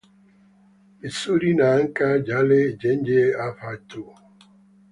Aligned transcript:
vizuri 0.99 1.49
na 1.57 1.67
acha 1.79 2.09
yale 2.29 2.59
yenye 2.81 3.21
afya 3.45 3.71
tu. 3.87 4.03